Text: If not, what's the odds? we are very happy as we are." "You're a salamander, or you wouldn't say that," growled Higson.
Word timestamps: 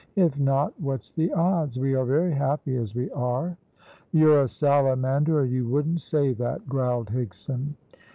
If 0.15 0.39
not, 0.39 0.73
what's 0.81 1.11
the 1.11 1.31
odds? 1.31 1.77
we 1.77 1.93
are 1.93 2.05
very 2.05 2.31
happy 2.31 2.75
as 2.75 2.95
we 2.95 3.11
are." 3.11 3.55
"You're 4.11 4.41
a 4.41 4.47
salamander, 4.47 5.41
or 5.41 5.45
you 5.45 5.67
wouldn't 5.67 6.01
say 6.01 6.33
that," 6.33 6.67
growled 6.67 7.09
Higson. 7.09 7.75